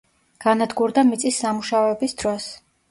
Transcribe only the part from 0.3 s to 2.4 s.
განადგურდა მიწის სამუშაოების